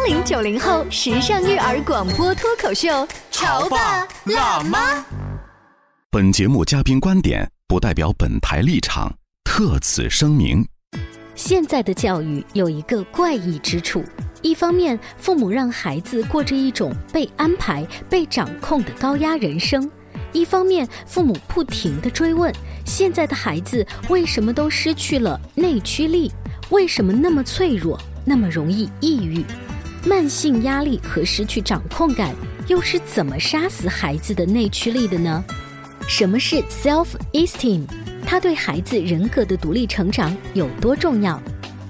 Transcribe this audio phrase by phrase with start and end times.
[0.00, 5.04] 八零九零后时尚育儿广播脱口秀，潮爸辣妈。
[6.10, 9.12] 本节目嘉宾观点不代表本台立场，
[9.44, 10.66] 特此声明。
[11.34, 14.02] 现在的教育有一个怪异之处：
[14.40, 19.86] 一方面，父母让孩子过着一种被安排、被掌控的高压人生；
[20.32, 22.50] 一方面，父母不停地追问：
[22.86, 26.32] 现在的孩子为什么都失去了内驱力？
[26.70, 29.44] 为什么那么脆弱，那么容易抑郁？
[30.06, 32.34] 慢性压力和失去掌控感
[32.68, 35.44] 又是怎么杀死孩子的内驱力的呢？
[36.08, 37.84] 什么是 self-esteem？
[38.24, 41.40] 它对孩子人格的独立成长有多重要？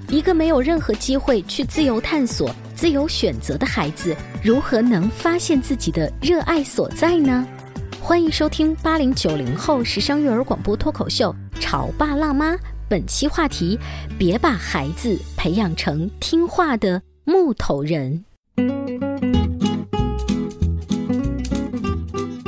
[0.09, 7.47] 一个没有任何机会去自由探索、自由选择的孩子，如何能发现自己的热爱所在呢？
[8.01, 12.53] 欢迎收听八零九零后时尚育儿广播脱口秀《潮爸辣妈》，
[12.89, 13.79] 本期话题：
[14.19, 17.01] 别把孩子培养成听话的
[17.31, 18.25] 木头人，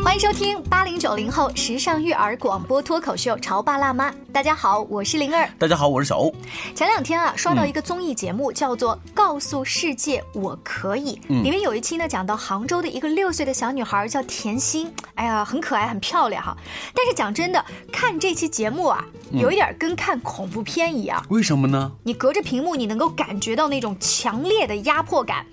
[0.03, 0.32] 欢迎收。
[0.43, 4.11] 听八零九零后时尚育儿广播脱口秀《潮爸辣妈》。
[4.33, 5.49] 大家好，我是灵儿。
[5.57, 6.35] 大家好，我是小欧。
[6.75, 11.17] 前两天啊，刷到一个综艺节目，叫做《告诉世界我可以》。
[11.41, 16.53] 里面有一期呢，讲到杭州的一个六岁的小女孩叫甜心，哎呀，很可爱，很漂亮哈。
[16.93, 21.25] 但是讲真的，看这期节目啊，有一点跟看恐怖片一样。
[21.29, 21.89] 为什么呢？
[22.03, 25.45] 你隔着屏幕，你能够感觉到那种强烈的压迫感。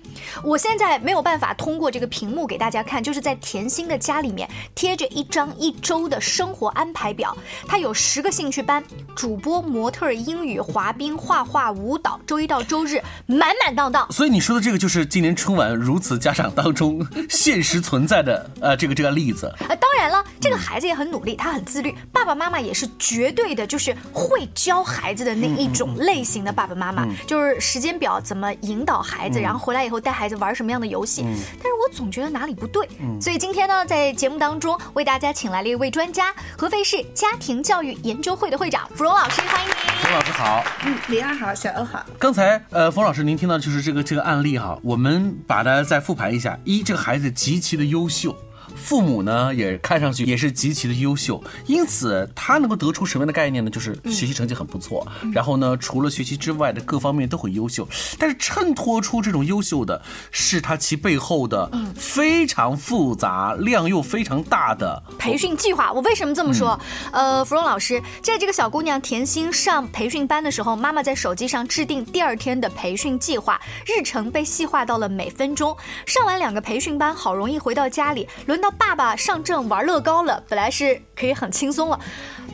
[0.43, 4.47] 我现在没有办法通过这个屏幕给大家看，就是在甜心的家里面
[4.81, 7.37] 贴着一张一周的生活安排表。
[7.67, 8.83] 他有十个兴趣班，
[9.15, 14.11] 主播、模特、英语、滑冰、画画、舞蹈，周一到周日满满当当。
[14.11, 19.53] 所以你说的这个就是今年春晚如此家长当中 现实存在的呃这个这个例子。
[19.69, 31.23] 呃，当然了，这个孩子也很努力，他很自律，爸爸妈妈也是绝对的，就是会教孩子的那一种类型的爸爸妈妈，就是时间表怎么引导孩子，然后回来以后带孩子玩什么样的游戏。
[31.61, 32.87] 但是我总觉得哪里不对，
[33.19, 39.75] 所以今天呢，在节目当中为大家请来了一位专家，合肥市家庭教育研究会的会长芙蓉老师，欢迎您。
[40.01, 42.03] 冯老师好，嗯，李二好，小欧好。
[42.17, 46.57] 刚才呃，冯老师您听到的就是这个这个案例哈，我们把它再复盘一下。
[46.63, 48.35] 一，这个孩子极其的优秀。
[48.75, 53.69] 父母呢也看上去也是极其的优秀，因此他能够得出什么样的概念呢？
[53.69, 57.87] 就是学习成绩很不错，然后呢，除了学习之外的各方面都很优秀。
[58.19, 65.91] 但是衬托出这种优秀的是他其背后的非常复杂、量又非常大的培训计划。
[65.91, 66.79] 我为什么这么说？
[67.11, 75.75] 呃，芙蓉老师，在这个小姑娘甜心上培训班的时候，妈妈在手机上制定第二天的培训计划，日程被细化到了每分钟。
[76.05, 80.41] 上完两个培训班，好容易回到家里，轮到爸爸上阵玩乐高了。
[80.47, 81.99] 本来是可以很轻松了，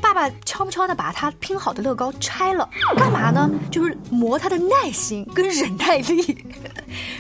[0.02, 3.50] 爸爸悄不悄的把他拼好的乐高拆了，干嘛呢？
[3.70, 6.46] 就是磨他的耐心跟忍耐力。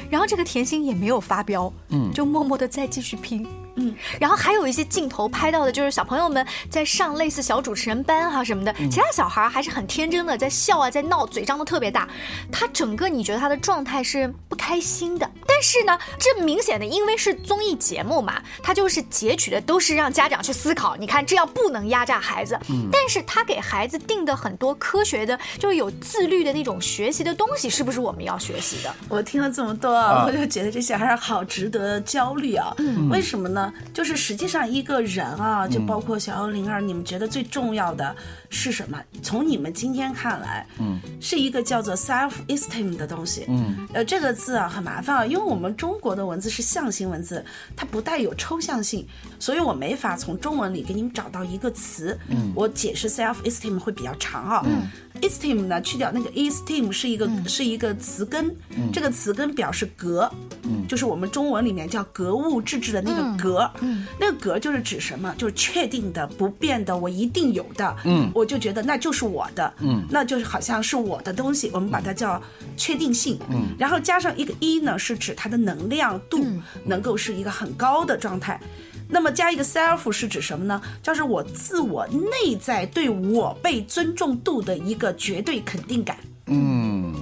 [0.10, 3.48] 然后这个甜心也没有发飙，嗯，就默默的再继续拼。
[3.80, 12.10] 嗯，然后还有一些镜头拍到的就是小朋友们在上类似小主持人班哈、什么的，其他小孩还是很天真的在笑啊，在闹，嘴张的特别大。
[12.52, 22.60] 他整个你觉得他的状态是不开心的，但是呢，这明显的因为是综艺节目嘛，他就是截取的都是让家长去思考，你看这样不能压榨孩子。
[22.72, 28.92] 嗯，但是他给孩子定的很多科学的，就是有自律的那种学习的东西，是不是我们要学习的？
[29.08, 32.72] 我听了这么多啊，我就觉得这些还是好值得焦虑啊。
[32.78, 33.73] 嗯，为什么呢？
[33.91, 38.16] 就是实际上一个人啊，就包括小欧灵儿，你们觉得最重要的
[38.51, 39.01] 是什么？
[39.23, 43.45] 从你们今天看来，嗯，是一个叫做 self esteem 的东西。
[43.47, 47.44] 嗯，呃，这个字啊很麻烦啊，因为我们中国的文字是象形文字，
[47.75, 49.07] 它不带有抽象性，
[49.39, 52.15] 所以我没法从中文里给你们找到一个词。
[52.27, 54.62] 嗯，我解释 self esteem 会比较长啊。
[54.68, 54.88] 嗯
[55.22, 58.56] ，esteem 呢去掉那个 esteem 是一个是一个词根，
[58.92, 60.30] 这个词根表示格，
[60.64, 63.69] 嗯，就是我们中文里面叫格物致知的那个格。
[63.81, 65.34] 嗯，那个格就是指什么？
[65.38, 67.96] 就是确定的、不变的，我一定有的。
[68.06, 69.74] 嗯，我就觉得那就是我的。
[69.80, 72.42] 嗯，那就是好像是我的东西，我们把它叫
[72.75, 73.40] 确定性。
[73.50, 76.46] 嗯，然后加上一个一呢，是指它的能量度
[76.86, 78.60] 能够是一个很高的状态。
[79.09, 80.81] 那么加一个 self 是指什么呢？
[81.01, 86.18] 就是我自我内在对我被尊重度的一个绝对肯定感。
[86.48, 87.13] 嗯。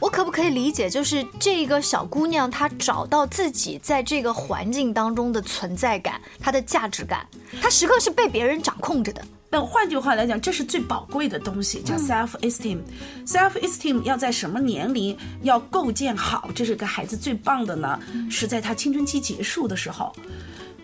[0.00, 7.26] 我可不可以理解，就是这个小姑娘她找到自己在这个环境当中的存在感，她的价值感，
[7.62, 9.24] 她时刻是被别人掌控着的。
[9.48, 12.80] 那换句话来讲，这是最宝贵的东西，叫 self esteem。
[13.24, 16.50] self esteem 要在什么年龄要构建好？
[16.54, 17.98] 这是个孩子最棒的呢，
[18.30, 20.14] 是在他青春期结束的时候。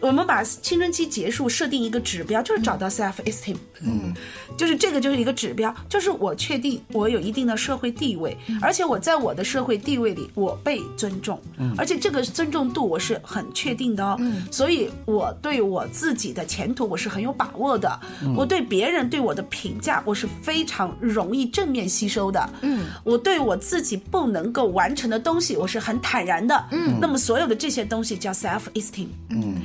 [0.00, 3.56] 我们把青春期结束设定一个指标，就是找到 self esteem。
[3.82, 4.12] 嗯，
[4.56, 11.40] 就是这个就是一个指标，就是我确定我有一定的社会地位，而且我在我的社会地位里我被尊重，
[11.78, 14.20] 而且这个尊重度我是很确定的哦。
[14.50, 18.00] 所以我对我自己的前途我是很有把握的，
[18.36, 22.50] 我对别人对我的评价我是非常容易正面吸收的。
[22.60, 26.66] 嗯，我对我自己不能够完成的东西我是很坦然的。
[26.70, 29.06] 嗯，那么所有的这些东西叫 self esteem。
[29.30, 29.56] 嗯。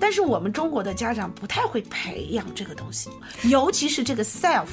[0.00, 3.10] 但是我们中国的家长不太会培养这个东西，
[3.44, 4.66] 尤其是这个 self，、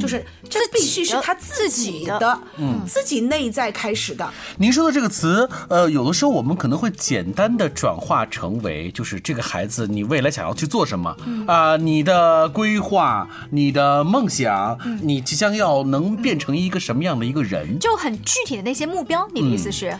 [0.00, 4.28] 就是这必须是他自己的，嗯，自己内在开始的。
[4.58, 17.78] 您说的这个词，呃，有的时候我们可能会简单的转化成为，就是这个孩子你未来想要去做什么啊、你的规划、你的梦想，你即将要能变成一个什么样的一个人？
[17.78, 19.96] 就很具体的那些目标，你的意思是？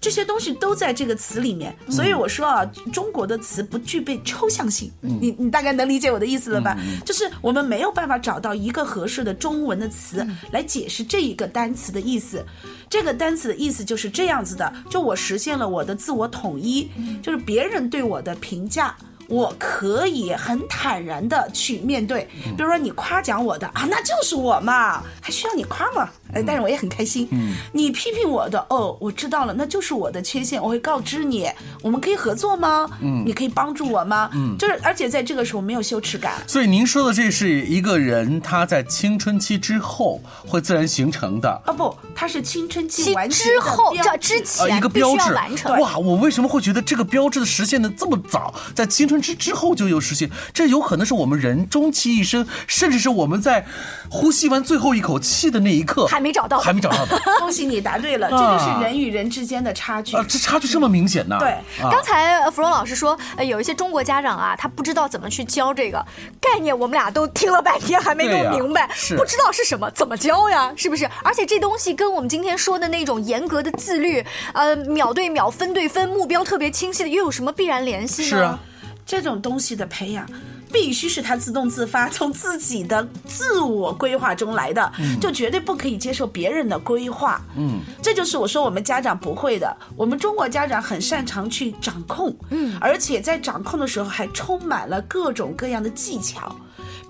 [0.00, 4.90] 这些东西都在这个词里面，所以我说啊，中国的词不具备抽象性。
[5.00, 6.74] 你你大概能理解我的意思了吧？
[7.04, 12.44] 就是我们没有办法找到一个合适的中文的词来解释这一个单词的意思。
[12.88, 16.88] 这个单词的意思就是这样子的：就我实现了我的自我统一，
[17.22, 18.96] 就是别人对我的评价。
[19.28, 22.26] 我可以很坦然的去面对，
[22.56, 26.10] 比如说你夸奖我的啊，那就是我嘛，还需要你夸吗？
[26.34, 27.28] 哎，但是我也很开心。
[27.30, 31.48] 嗯，你批评我的，哦，我知道了，那就是我的缺陷，我会告知你。
[31.82, 32.88] 我们可以合作吗？
[33.00, 34.30] 嗯，你可以帮助我吗？
[34.34, 36.34] 嗯，就是而且在这个时候没有羞耻感。
[36.46, 41.48] 所以您说的这是一个人他在青春期之后会自然形成的。
[41.64, 45.80] 啊不，他是青春期完结之后这之呃，一前必须要个标志完成。
[45.80, 45.98] 哇！
[45.98, 50.30] 我为什么会觉得这个标志的实现的这么早，在青春期之后就有实现？
[50.52, 53.66] 这有可能是我们人终其一生，甚至是我们在
[54.10, 60.14] 呼吸完最后一口气的那一刻还没找到还没找到的 恭喜你答对了，这就是人与人之间的差距。
[60.14, 60.22] 啊！
[60.28, 61.38] 这差距这么明显呢？
[61.38, 61.48] 对
[61.82, 66.04] 啊刚才呃芙蓉老师说，呃，有一些中国家长啊，他不知道怎么去教这个
[66.38, 68.86] 概念，我们俩都听了半天还没弄明白，
[69.16, 70.70] 不知道是什么，怎么教呀？
[70.76, 71.08] 是不是？
[71.24, 74.22] 而且这东西跟我们今天说的那种严格的自律，
[74.52, 78.28] 呃，秒对秒、分对分，目标特别清晰的，又有什么必然联系呢？
[78.28, 78.58] 是啊，
[79.06, 80.26] 这种东西的培养，
[80.72, 87.40] 必须是他自动自发， 从自己的自我规划中来的，就绝对不可以接受别人的规划。
[87.56, 89.76] 嗯，这就是我说我们家长不会的。
[89.96, 96.54] 我们中国家长很擅长去掌控，嗯，而且在掌控的时候还充满了各种各样的技巧。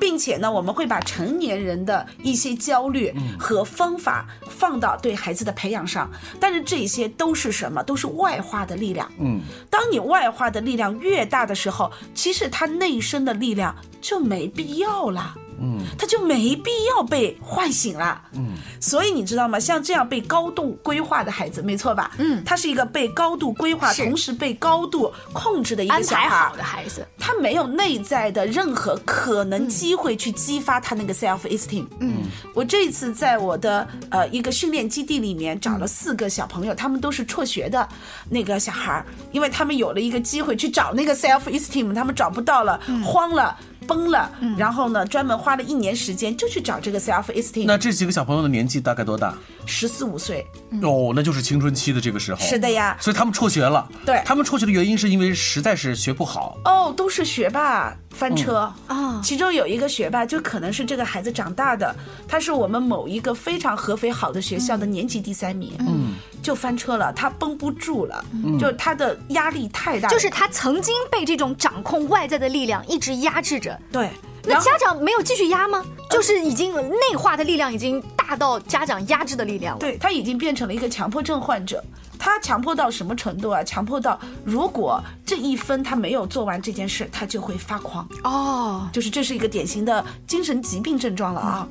[0.00, 6.10] 并且呢，我们会把成年人的一些焦虑和方法放到对孩子的培养上，
[6.40, 7.82] 但是这些都是什么？
[7.84, 9.08] 都是外化的力量。
[9.18, 15.36] 嗯，当你外化的力量越大的时候，其实他内生的力量就没必要了。
[15.60, 18.20] 嗯，他就没必要被唤醒了。
[18.32, 19.60] 嗯，所以你知道吗？
[19.60, 22.12] 像这样被高度规划的孩子，没错吧？
[22.18, 31.86] 嗯，他是一个被高度规划，同时被高度控制的一个小孩好的孩子，他没有内在的任何可能机会去激发他那个 self esteem。
[32.00, 32.22] 嗯，
[32.54, 37.86] 我这一次在我的呃一个训练基地里面找了四个小朋友，他们都是辍学的
[38.28, 43.56] 那个小孩儿，因为他们有了一个机会去找那个 self esteem，他们找不到了，慌了。
[43.86, 47.64] 崩了，然后呢，专门花了一年时间就去找这个 self esteem。
[47.66, 49.34] 那这几个小朋友的年纪大概多大？
[49.66, 50.46] 十四五岁，
[50.82, 52.40] 哦，那就是青春期的这个时候。
[52.40, 52.96] 是的呀。
[53.00, 53.88] 所以他们辍学了。
[54.04, 54.20] 对。
[54.24, 56.58] 他们辍学的原因是因为实在是学不好。
[56.64, 58.72] 哦，都是学霸翻车。
[58.86, 61.94] 啊其中有一个学霸，就可能是这个孩子长大的，
[62.26, 68.24] 他是我们某一个非常合肥好的学校的年级第三名，嗯，就翻车了，他绷不住了，
[68.58, 73.78] 就他的压力太大，就是他曾经被这种掌控外在的力量一直压制着。
[73.92, 74.10] 对。
[74.42, 75.84] 那家长没有继续压吗？
[76.08, 79.80] 就是已经内化的力量已经大到家长压制的力量了。
[79.80, 81.84] 对他已经变成了一个强迫症患者。
[82.18, 83.62] 他强迫到什么程度啊？
[83.62, 88.08] 强迫到如果这一分他没有做完这件事，他就会发狂。
[88.24, 91.68] 哦，就是这是一个典型的精神疾病症状了啊。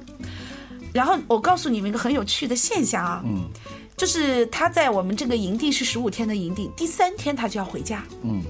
[0.93, 3.49] 然后我告诉你们一个很有趣的现象啊，嗯，
[4.00, 8.41] 就是他在我们这个营地是十五天的营地，第三天他就要回家，嗯。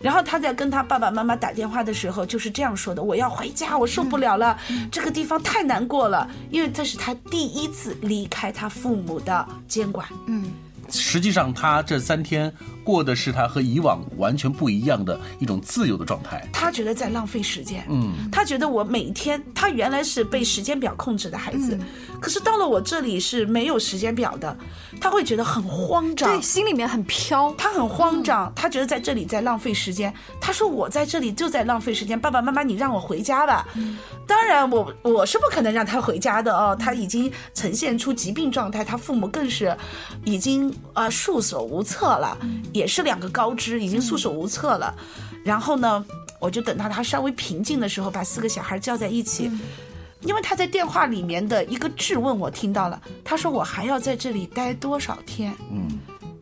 [0.00, 4.58] 然后他在跟他爸爸妈妈打电话的时候，就是这样说的：“我要回家，我受不了了，
[4.90, 10.50] 这个地方太难过了，因为这是他第一次离开他父母的监管。”嗯
[10.90, 12.50] 实际上，他这三天
[12.86, 16.48] 过的是他和以往完全不一样的一种自由的状态。
[16.52, 21.76] 他觉得在浪费时间，嗯，他觉得我每天，他原来是被时间表控制的孩子，
[22.20, 24.56] 可是到了我这里是没有时间表的，
[25.00, 26.30] 他会觉得很慌张。
[26.30, 27.52] 对，，心里面很飘。
[27.58, 30.14] 他很慌张，他觉得在这里在浪费时间。
[30.40, 33.66] 他说我在这里就在浪费时间，爸爸妈妈你让我回家吧。
[34.26, 39.76] 当然我我是不可能让他回家的哦，他已经呈现出疾病状态，他父母更是
[40.24, 42.36] 已经呃束手无策了，
[42.76, 44.94] 也是两个高知，已经束手无策了。
[45.44, 46.04] 然后呢，
[46.38, 49.50] 我就等到他稍微平静的时候，把四个小孩叫在一起。
[50.22, 55.54] 因为他在电话里面的一个质问我听到了，他说我还要在这里待多少天？
[55.70, 55.86] 嗯，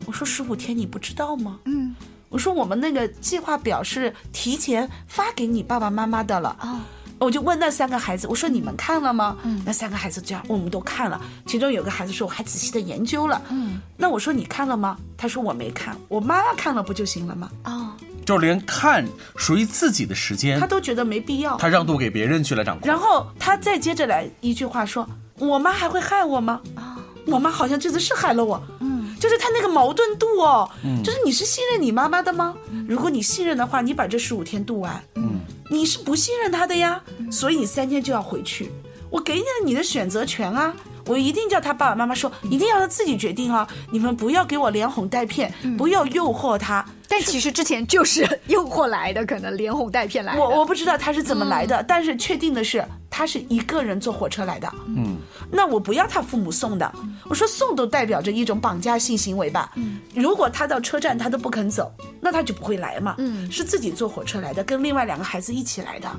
[0.05, 1.59] 我说十五天，你不知道吗？
[1.65, 1.93] 嗯，
[2.29, 6.57] 我说我们那个计划表是提前发给你爸爸妈妈的了。
[6.61, 6.79] 哦
[7.19, 9.37] 我就问那三个孩子，我说你们看了吗？
[9.43, 11.19] 嗯，那三个孩子这样，我们都看了。
[11.45, 13.41] 其中有个孩子说我还仔细的研究了。
[13.49, 14.97] 嗯，那我说你看了吗？
[15.17, 17.49] 他说我没看，我妈妈看了不就行了吗？
[17.63, 17.91] 哦，
[18.25, 19.05] 就连看
[19.35, 21.57] 属于自己的时间他，都觉得没必要。
[21.57, 22.87] 他让渡给别人去了掌控。
[22.87, 25.07] 然后他再接着来一句话说
[25.39, 26.61] ：“我妈还会害我吗？
[27.27, 30.69] 我妈好像这次是害了我。”嗯，就是他那个矛盾度哦，
[31.03, 32.53] 就是你是信任你妈妈的吗？
[32.87, 35.01] 如果你信任的话，你把这十五天度完。
[35.15, 35.34] 嗯，
[35.75, 38.71] 你是不信任他的呀，所以你三天就要回去。
[39.09, 40.73] 我给你了你的选择权啊。
[41.05, 43.67] 我一定叫他爸爸妈妈说，一定要他自己决定啊！
[43.91, 46.85] 你们不要给我连哄带骗，不要诱惑他。
[47.07, 50.41] 但其实之前就是诱惑来的，可能连哄带骗来的。
[50.41, 54.67] 我我不知道他是怎么来的，但是确定的是他是一个人坐火车来的。
[54.87, 55.15] 嗯，
[55.51, 56.91] 那我不要他父母送的，
[57.29, 59.71] 我说送都代表着一种绑架性行为吧。
[59.75, 63.15] 嗯如果他到车站他都不肯走，那他就不会来嘛。
[63.19, 66.09] 嗯是自己坐火车来的，跟另外两个孩子一起来的，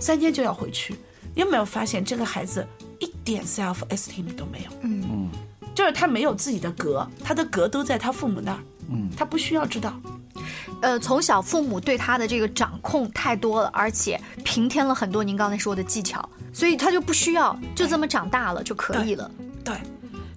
[0.00, 0.96] 三天就要回去。
[1.34, 2.85] 有没有发现这个孩子一
[3.26, 4.70] 点 self esteem 都没有？
[4.82, 5.28] 嗯
[5.74, 8.58] 就是他没有自己的格，他的格都在他父母那儿。
[8.88, 9.92] 嗯，他不需要知道。
[10.80, 19.30] 呃，从小父母对他的这个掌控太多了，而且平添了很多您刚才说的技巧，所以他就不需要，就这么长大了就可以了。
[19.62, 19.76] 对，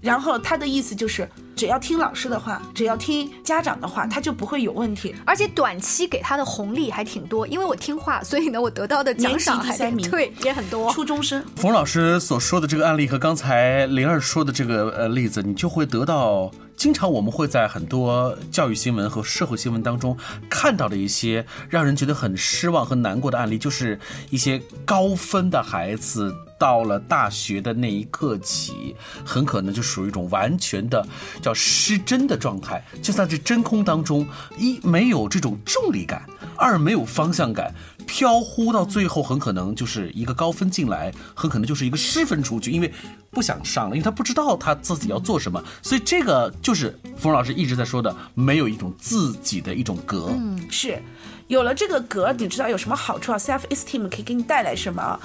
[0.01, 5.13] 然后他的意思就是，只要听老师的话，只要听家长的话，他就不会有问题。
[5.25, 10.89] 而且短期给他的红利还挺多，因为我听话，所以呢，我得到的奖赏还年级第三名对也很多。
[10.93, 20.17] 初中生，冯老师所说的这个案例和刚才灵儿说的这个呃例子，你就会得到，经常我们会在很多教育新闻和社会新闻当中
[20.49, 23.99] 看到的一些让人觉得很失望和难过的案例，就是
[24.29, 26.33] 一些高分的孩子。
[26.59, 31.03] 到了大学的那一刻起，很可能就属于一种完全的
[31.41, 37.73] 叫失真的状态，就在这真空当中，一没有这种重力感，二没有方向感，
[38.05, 42.93] 飘忽到最后，很可能就是一个高分进来，很可能就是一个失分出去，因为
[43.31, 50.29] 不想上了，因为他不知道他自己要做什么，所以这个就是冯老师一直在说的，没有一种自己的一种格。
[50.35, 51.01] 嗯是
[51.47, 55.19] 有了这个格，你知道有什么好处啊？self esteem 可以给你带来什么？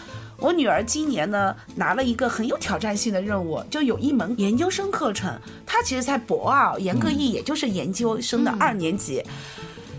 [0.45, 5.33] 我女儿今年呢拿了一个很有挑战性的任务，就有一门研究生课程，
[5.65, 9.25] 她其实才博二，严格意义也就是研究生的二年级，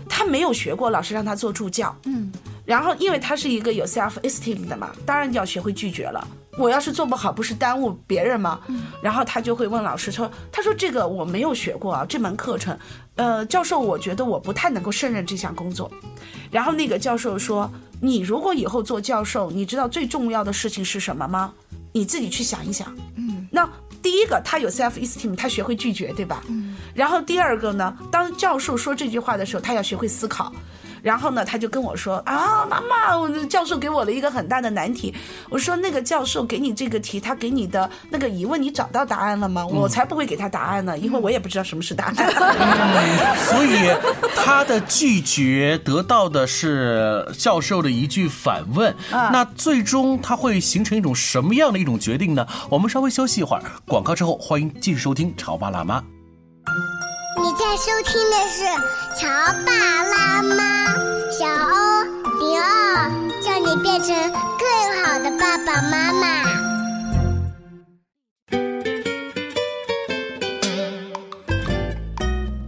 [0.08, 2.30] 她没有学过，老师让她做助教，嗯，
[2.64, 6.24] 然后因为她是一个有 self esteem 的嘛，当然就要学会拒绝了。
[6.58, 8.60] 我要是做不好，不是耽误别人吗？
[9.02, 12.78] 然后她就会问老师说：“她说这个我没有学过啊，这门课程，
[13.16, 15.90] 呃，教授，我觉得我不太能够胜任这项工作。”
[16.50, 21.52] 然后那个教授说：“你如果以后做教授，你知道最重要的事情是什么吗？
[21.92, 23.68] 你自己去想一想。”嗯，那
[24.02, 26.42] 第一个他有 self esteem，他学会拒绝，对吧？
[26.48, 26.76] 嗯。
[26.94, 30.52] 然后第二个呢，当教授说这句话的时候，他要学会思考。
[31.06, 35.14] 然后呢，他就跟我说啊，妈妈，我教授给我了一个很大的难题。
[35.48, 39.64] 我说那个教授给你这个题，他给你的那个疑问，你找到答案了吗？
[39.64, 42.16] 我才不会给他答案呢，因为我也不知道什么是答案。
[43.46, 43.88] 所以
[44.34, 52.44] 他的拒绝得到的是教授的一句反问，那最终他会形成一种什么样的一种决定呢？
[52.68, 56.00] 我们稍微休息一会儿，广告之后欢迎继续收听《潮爸辣妈》。
[57.68, 58.62] 在收听的是
[59.18, 59.26] 《乔
[59.66, 59.72] 爸
[60.04, 60.94] 拉妈》，
[61.36, 62.04] 小欧
[62.38, 63.10] 零二，
[63.42, 64.14] 叫你变成
[64.56, 64.64] 更
[65.02, 66.46] 好的爸爸妈妈。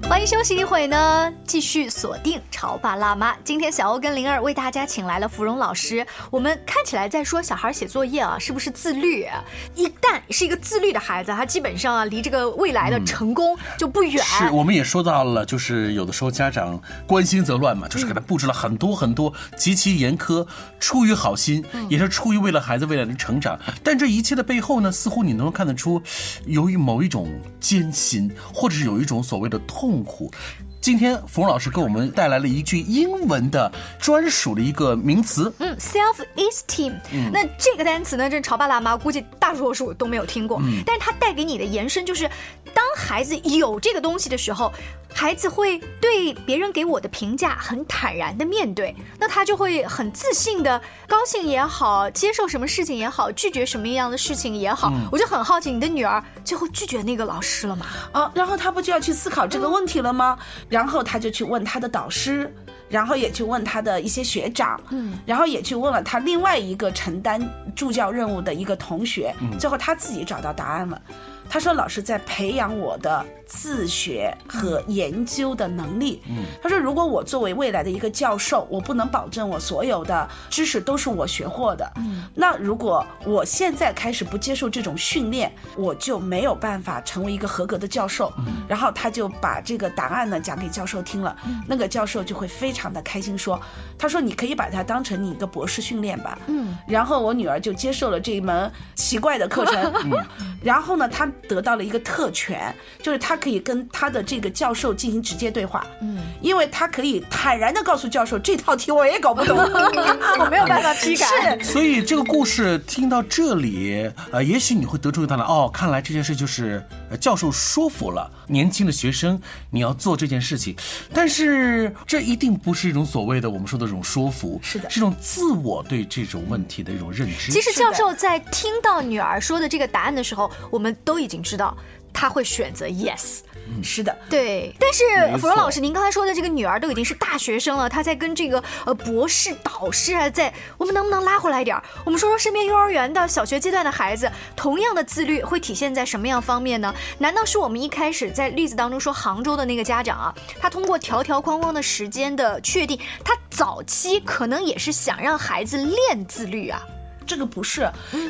[0.09, 3.35] 欢迎休息一会呢，继续锁定潮爸辣妈。
[3.43, 6.07] 今天小欧跟灵儿为大家请来了芙蓉老师。
[6.31, 9.27] 我们看起来在说小孩写作业啊，是不是自律？
[9.75, 14.23] 一旦是一个自律的孩子，他基本上啊离这个未来的成功就不远。
[14.23, 20.47] 是，我们也说到了，就是有的时候家长关心则乱嘛，就是给他布置了很多很多极其严苛，
[20.79, 23.59] 出于好心，也是出于为了孩子未来的成长。
[23.83, 26.03] 但这一切的背后呢，似乎你能够看得出，
[26.45, 30.31] 由于某一种艰辛，或者是有一种所谓的痛苦。
[30.81, 33.71] 今天冯老师给我们带来了一句英文的
[34.01, 36.95] 专属的一个名词，嗯，self esteem，、
[37.33, 42.31] 那这个单词呢，这潮爸辣妈估计大多数都没有听过，但是它带给你的延伸就是，
[42.73, 44.73] 当孩子有这个东西的时候，
[45.13, 57.87] 孩子会对别人给我的评价很坦然的面对，那他就会很自信的，高兴也好，接受什么事情也好，拒绝什么样的事情也好，我就很好奇，你的女儿最后拒绝那个老师了吗？
[58.13, 60.39] 啊，然后他不就要去思考这个问题了吗？
[60.69, 62.53] 然后他就去问他的导师，
[62.89, 67.41] 然后也去问他的一些学长，嗯，然后也去问了他另外一个承担
[67.75, 71.01] 助教任务的一个同学，最后他自己找到答案了。
[71.49, 76.23] 他说：“老师在培养我的自学和研究的能力。
[76.29, 81.91] 嗯他说，如果我作为未来的一个教授，我不能保证我所有的知识都是我学获的。
[81.97, 88.33] 嗯那如果我现在开始不接受这种训练，我就没有办法成为一个合格的教授。
[88.69, 91.35] 然后他就把这个答案呢讲给教授听了，
[91.67, 93.59] 那个教授就会非常的开心，说：
[93.99, 96.39] 他说你可以把它当成你一个博士训练吧。
[96.47, 99.93] 嗯，然后我女儿就接受了这一门奇怪的课程。
[100.63, 105.87] 然后呢，他得到了一个特权，就是他可以跟他的这个教授进行直接对话。
[106.01, 109.57] 嗯，因为他可以坦然的告诉教授，这套题我也搞不懂，
[110.41, 111.27] 我没有办法批改。
[111.61, 111.73] 是。
[111.73, 115.45] 所以这个故事听到这里，呃，也许你会得出一个答案。
[115.47, 119.41] 哦，看来这件事就是呃教授说服了年轻的学生
[119.71, 120.75] 你要做这件事情，
[121.13, 124.89] 但是这一定不是一种所谓的我们说的这种说服，是的。
[124.91, 127.53] 是一种自我对这种问题的一种认知。
[127.53, 131.77] 其实教授在听到女儿说的这个答案的时候，我们都已经知道
[132.13, 133.41] 他会选择 yes。
[133.83, 135.05] 是的，对，但是
[135.37, 141.85] 芙蓉老师，您刚才说的这个女儿都已经是大学生了，她在跟这个呃博士导师啊，在我们能不能拉回来一点儿？
[142.03, 146.95] 我们说说身边幼儿园的小学阶段的孩子，同样的自律会体现在什么样方面呢？
[147.19, 156.81] 难道是我们一开始在例子当中说杭州的那个家长啊，他通过条条框框的时间的确定，他早期可能也是想让孩子练自律啊。
[157.29, 157.83] 这个不是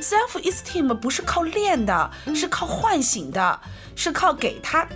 [0.02, 3.60] self esteem 不是靠练的，是靠唤醒的，
[3.94, 4.86] 是靠给他。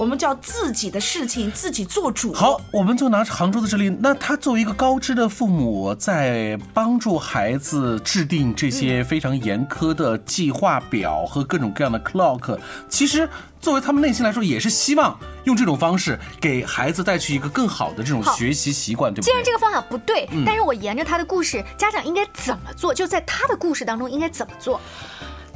[0.00, 2.32] 我们叫自己的事情自己做主。
[2.32, 12.58] 好，我们就拿杭州的这里，那他作为一个高知的父母，在帮助孩子制定这些非常严苛的计划表和各种各样的 clock，
[12.88, 13.28] 其实
[13.60, 19.24] 作为他们内心来说，也是希望用这种方式给孩子带去一个更好的这种学习习惯，对不对？
[19.26, 22.94] 既然这个方法不对，但是我沿着他的故事，家长应该怎么做？
[22.94, 24.80] 就在他的故事当中应该怎么做？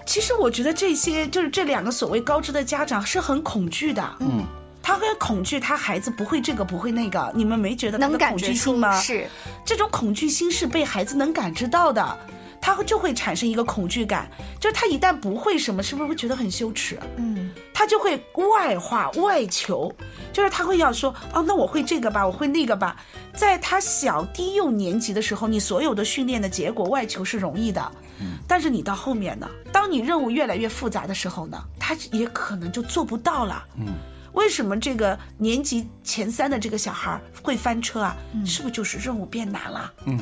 [0.07, 4.17] 其实我觉得这些就是这两个所谓高知的家长是很恐惧的。
[4.21, 4.45] 嗯。
[4.87, 9.01] 他会恐惧他孩子不会这个不会那个，你们没觉得他的恐惧心吗？
[9.01, 9.27] 是，
[9.65, 12.19] 这种恐惧心是被孩子能感知到的，
[12.61, 14.29] 他就会产生一个恐惧感，
[14.61, 16.99] 就是他一旦不会什么，是不是会觉得很羞耻？
[17.17, 17.51] 嗯，
[17.85, 19.95] 他就会外化、外求，
[20.33, 22.97] 就是他会要说，哦，那我会这个吧，我会那个吧。
[23.35, 27.93] 在他小低幼年级的时候，你所有的训练的结果外求是容易的，
[28.49, 33.63] 但是你到后面呢，当你任务越来越复杂的时候呢，他也可能就做不到了。
[33.77, 33.87] 嗯。
[34.33, 38.17] 为什么这个年级前三的这个小孩会翻车啊？
[38.47, 39.93] 是不是就是任务变难了？
[40.07, 40.19] 嗯，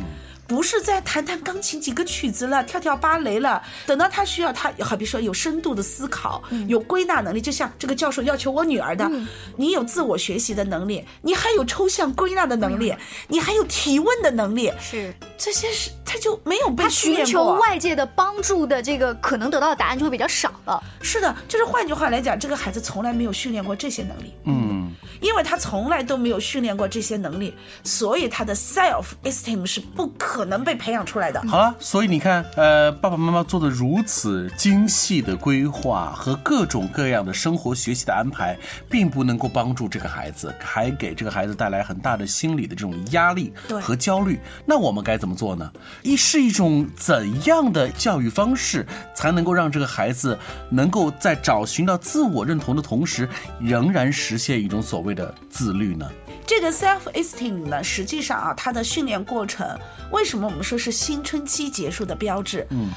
[0.47, 3.63] 不是在弹弹钢琴几个曲子了，跳跳芭蕾了。
[3.87, 9.11] 等到他需要他，好比说有深度的思考，有归纳能力，就像这个教授要求我女儿的，
[9.57, 12.95] 你有自我学习的能力，你还有抽象归纳的能力，
[13.29, 17.25] 你还有提问的能力，是这些是他就没有被他寻。
[17.25, 20.81] 求外界的帮助的这个可能得到的答案就会比较少了。
[21.01, 24.33] 是的，就是换句话来讲，这个孩子从来没有训练过这些能力。
[24.45, 31.43] 嗯，因为他从来都没有训练过这些能力，所以他的 self esteem 是不可能被培养出来的。
[31.49, 38.57] 好了，所以你看，呃，爸爸妈妈做的如此精细的规划和各种各样的生活学习的安排，
[38.89, 44.39] 并不能够帮助这个孩子，还给这个孩子带来很大的心理的这种压力和焦虑。
[44.67, 45.73] 那我们该怎么做呢？
[46.03, 50.39] 一是一种怎样的教育方式，才能够让这个孩子
[50.71, 53.29] 能够在找寻到自我认同的同时，
[53.61, 56.11] 仍然实现一种所谓的自律呢？
[56.47, 59.79] 这个 self esteem 呢，实际上啊，它的训练过程，
[60.11, 62.67] 为什么我们说是青春期结束的标志？
[62.71, 62.91] 嗯。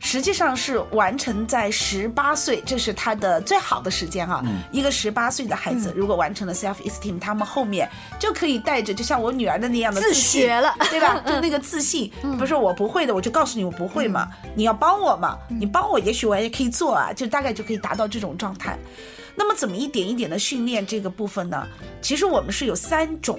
[0.00, 4.42] 实际上是完成在十八岁，这是他的最好的时间啊。
[4.72, 11.22] 一个十八岁的孩子，如果完成了 self esteem，他们后面就可以带着，就像我女儿的那样的自信学了对吧？
[11.28, 18.78] 就那个自信，不是我不会的，我就告诉你我不会嘛，你要帮我嘛，你帮我，也许我也可以做啊，就大概就可以达到这种状态。
[19.36, 21.66] 那么怎么一点一点的训练这个部分呢？
[22.02, 23.38] 其实我们是有三种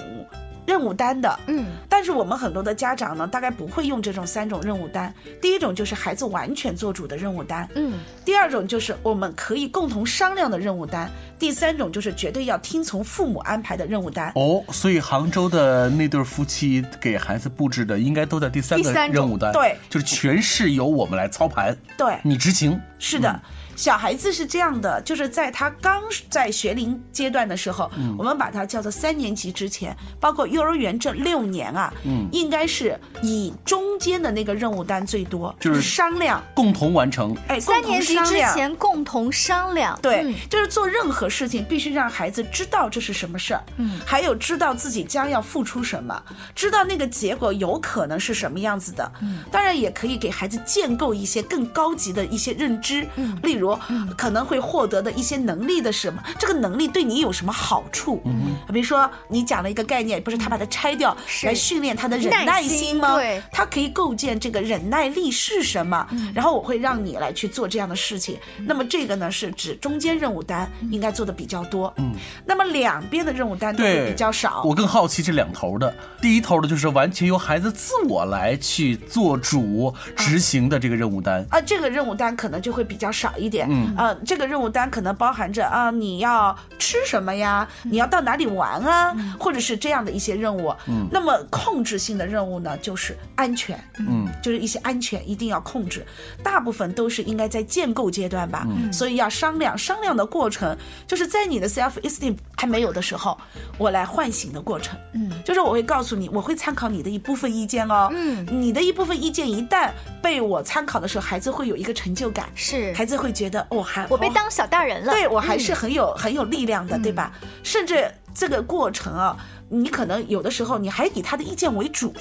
[0.71, 1.37] 任务单的。
[1.47, 5.13] 嗯，但是我们很多的家长呢，大概不会用这种三种任务单。
[5.41, 14.31] 第一种就是孩子完全做主的任务单，嗯，第二种就是我们可以共同商量的任务单，第三种就是绝对要听从父母安排的任务单。
[14.35, 19.75] 哦，所以杭州的那对夫妻给孩子布置的应该都在第三个任务单，对。
[19.89, 23.41] 就是全是由我们来操盘，对，你执行，是的，
[23.81, 37.35] 小孩子是这样的，就是在他刚在学龄阶段的时候，我们把它叫做三年级之前，包括幼儿园这六年啊，嗯，应该是以中间的那个任务单最多，就是商量，共同完成。
[37.47, 38.39] 哎，三年级之。
[38.53, 39.97] 前共同商量。
[39.99, 40.35] 对，嗯。
[40.47, 46.21] 就是做任何事情必须让孩子知道这是什么事儿，嗯，还有知道自己将要付出什么，
[46.53, 53.70] 知道那个结果有可能是什么样子的，嗯，当然也可以给孩子建构一些更高级的一些认知，嗯，例如、
[54.17, 58.21] 可能会获得的一些能力的什么，这个能力对你有什么好处？
[58.25, 63.15] 嗯，比如说你讲了一个概念，不是他把它拆掉来训练他的忍耐心吗？
[63.15, 63.41] 对。
[63.51, 68.37] 他可以构建这个忍耐力是什么，然后我会让你来去做这样的事情。
[68.59, 72.13] 那么这个呢是指中间任务单应该做的比较多，嗯，
[72.45, 74.63] 那么两边的任务单都会，比较少。
[74.63, 81.45] 我更好奇这两头的，第一头的就是完全由孩子自我来去做主执行的这个任务单。
[81.49, 83.67] 啊，这个任务单可能就会比较少一点。
[83.69, 87.67] 嗯，呃，这个任务单可能包含着啊，你要吃什么呀？
[87.83, 89.13] 你要到哪里玩啊？
[89.37, 90.73] 或者是这样的一些任务。
[90.87, 93.77] 嗯，那么控制性的任务呢，就是安全。
[93.99, 96.05] 嗯，就是一些安全一定要控制，
[96.41, 98.65] 大部分都是应该在建构阶段吧。
[98.69, 103.37] 嗯所以要商量，商量的过程就是在你的 self esteem 还没有的时候，
[103.77, 104.97] 我来唤醒的过程。
[105.13, 108.09] 嗯，就是我会告诉你，我会参考你的一部分意见哦。
[108.13, 109.89] 嗯，你的一部分意见一旦
[110.21, 115.11] 被我参考的时候，孩子会有一个成就感，是孩子会觉得我还哦我被当小大人了。
[115.13, 117.31] 对我还是很有、很有力量的，对吧？
[117.63, 119.35] 甚至这个过程啊，
[119.69, 122.13] 你可能有的时候你还以他的意见为主，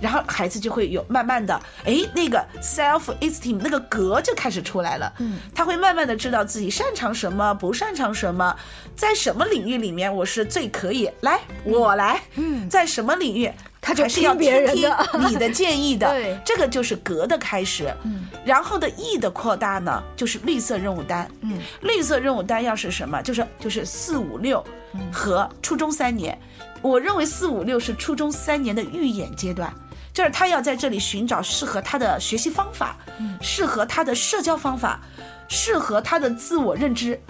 [0.00, 8.56] 然后孩子就会有慢慢的，哎，那个 self esteem 那个格就开始出来了，嗯，他会慢慢的知道自己擅长什么，不擅长什么，
[8.96, 13.50] 在什么领域里面我是最可以，来我来，嗯，在什么领域。
[13.84, 17.92] 他就还是要听别人听的你的建议的， 对这个就是格的开始。
[18.04, 21.30] 嗯，然后的 E 的扩大呢，就是绿色任务单。
[21.42, 23.20] 嗯，绿色任务单要是什么？
[23.20, 24.64] 就是就是四五六
[25.12, 26.36] 和初中三年。
[26.80, 29.70] 我认为四五六是初中三年的预演阶段。
[30.14, 32.96] 就是他要在这里寻找适合他的学习方法，
[33.42, 35.00] 适合他的社交方法，
[35.48, 37.20] 适合他的自我认知，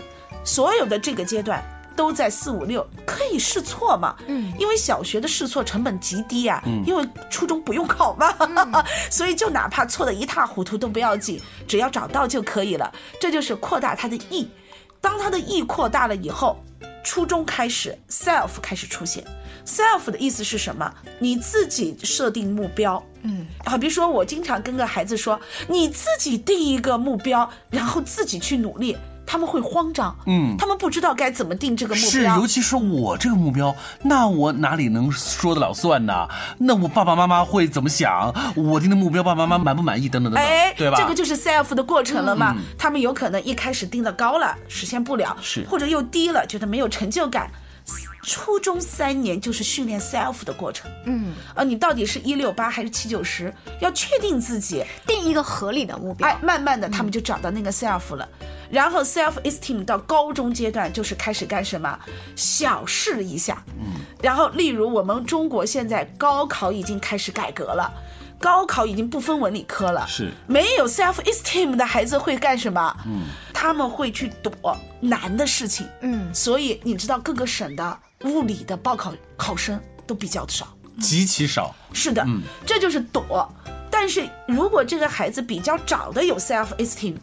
[0.44, 1.64] 所有的这个阶段
[1.96, 4.16] 都在四五六，可以试错嘛？
[4.26, 8.32] 嗯，因为小学的试错成本极低啊，嗯、因为初中不用考嘛，
[9.10, 12.92] 所以就哪怕错的一塌糊涂都不要紧，只要找到就可以了。
[13.20, 14.48] 这就是扩大它的 E。
[15.00, 16.56] 当它的 E 扩大了以后，
[17.02, 19.22] 初中开始 self 开始出现。
[19.66, 20.92] self 的意思是什么？
[21.18, 23.02] 你自己设定目标。
[23.22, 28.96] 嗯，好，比如说我经常跟个孩子说，你自己定一个目标，然后自己去努力。
[29.26, 32.36] 他们会慌张，嗯他们不知道该怎么定这个目标是，标。
[32.38, 36.28] 尤其是我这个目标，那我哪里能说得了算呢？
[36.58, 38.32] 那我爸爸妈妈会怎么想？
[38.54, 40.08] 我定的目标，爸爸妈妈满不满意？
[40.08, 40.96] 等等等等，哎，对吧？
[40.96, 42.54] 嗯这个就是 self 的过程了嘛。
[42.78, 47.50] 他们有可能一开始定的高了，实现不了，是或者又低了，觉得没有成就感。
[48.22, 56.26] 初中三年就是训练 self 的过程，嗯，呃，你到底是一六八还是七九十，要确定自己，定一个合理的目标。
[56.26, 58.26] 哎，慢慢的他们就找到那个 self 了。
[58.70, 61.98] 然后 self esteem 到高中阶段就是开始干什么？
[62.34, 63.62] 小试一下。
[63.78, 64.00] 嗯。
[64.22, 67.92] 然后，例如我们中国现在高考已经开始改革了，
[68.44, 70.06] 高考已经不分文理科了。
[70.06, 72.94] 是没有 self esteem 的孩子会干什么？
[73.06, 73.22] 嗯，
[73.54, 75.88] 他们会去躲难的事情。
[76.02, 80.68] 嗯，所以你知道各个省的物理的报考考生都比较少。
[81.00, 82.22] 极其少，是的，
[82.66, 83.50] 这就是躲。
[83.90, 87.14] 但是如果这个孩子比较早的有 self esteem，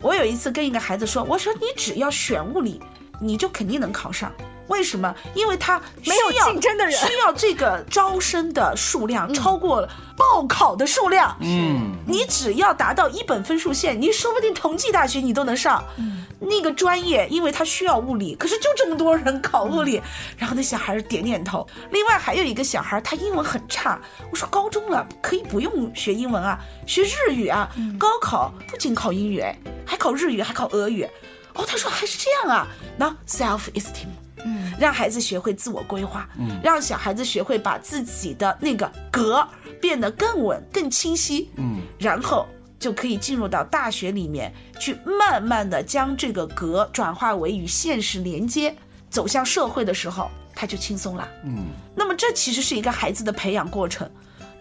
[0.00, 2.80] 我有一次跟一个孩子说，我说你只要选物理，
[3.20, 4.32] 你就肯定能考上。
[4.68, 5.14] 为什么？
[5.34, 11.36] 因为他没有要竞争的人需要这个招生的数量超过了报考的数量。
[11.40, 15.82] 嗯，你只要达到一本分数线，你说不定同济大学你都能上。
[15.98, 20.02] 嗯那个专业，因为他需要物理，可是就这么多人考物理，
[20.36, 21.66] 然后那小孩儿点点头。
[21.90, 23.98] 另外还有一个小孩儿，他英文很差，
[24.30, 27.70] 我说高中了可以不用学英文啊，学日语啊。
[27.98, 31.08] 高考不仅考英语，哎还考日语，还考俄语。
[31.54, 32.66] 哦，他说还是这样啊，
[32.98, 34.08] 那 self esteem。
[34.44, 39.46] 嗯，让孩子学会自我规划，嗯，让小孩子学会把自己的那个格
[39.80, 42.46] 变得更稳、更清晰，嗯，然后
[42.78, 48.74] 就可以进入到大学里面去，慢慢的将这个格转化为与现实连接，
[49.08, 51.28] 走向社会的时候，他他就轻松了。
[51.44, 54.10] 嗯，那么这其实是一个孩子的培养过程，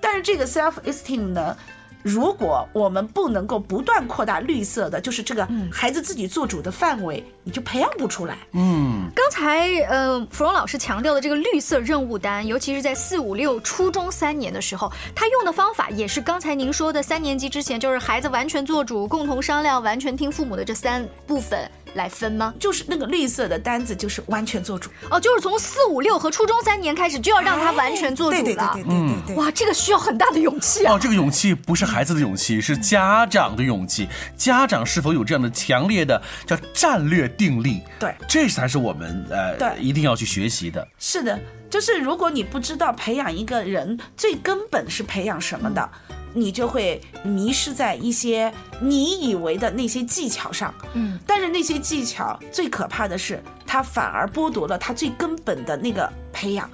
[0.02, 1.56] 但是这个 self esteem 呢？
[2.04, 8.38] 如果我们不能够不断扩大绿色的，就是这个孩子自己做主的范围，你就培养不出来。
[8.52, 21.70] 嗯，刚才呃，芙蓉老师强调的这个绿色任务单，尤其是在四五六初中三年的时候，他用的方法也是刚才您说的三年级之前，就是孩子完全做主、共同商量、完全听父母的这三部分。
[21.94, 22.54] 来分吗？
[22.60, 28.44] 就是那个绿色的单子，就是完全做主哦，就是从四五六和初中三年开始就要让他完全做主了。
[28.44, 29.36] 对对对对对对。
[29.36, 30.94] 哇，这个需要很大的勇气啊！
[30.94, 34.08] 哦，这个勇气不是孩子的勇气， 是家长的勇气。
[34.36, 37.82] 家长是否有这样的强烈的叫战略定力？
[38.00, 40.88] 对，这才是我们呃，对，一定要去学习的。
[40.98, 45.90] 是的，就是如果你不知道培养一个人最根本是培养什么的。
[46.34, 56.70] 你就会迷失在一些你以为的那些技巧上，嗯，但是那些技巧最可怕的是，它反而剥夺了他最根本的那个培养。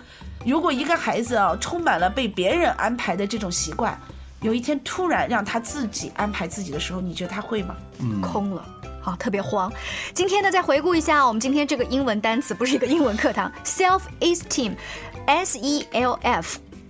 [0.46, 4.00] 如果一个孩子啊充满了被别人安排的这种习惯，
[4.42, 7.76] 有一天突然让他自己安排自己的时候，你觉得他会吗？
[8.00, 8.64] 嗯，空了，
[9.02, 9.70] 好，特别慌。
[10.14, 15.60] 今天呢，再回顾一下我们今天这个英文单词，不是一个英文课堂，self esteem，s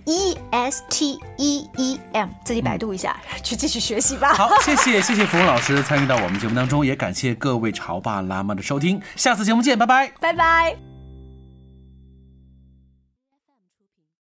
[0.06, 0.20] e。
[0.30, 4.34] E S T E E M，自己百度一下， 去继续学习吧。
[4.34, 10.89] 好，谢谢谢谢芙蓉老师参与到我们节目当中，也感谢各位潮爸辣妈的收听，下次节目见，拜拜，拜拜。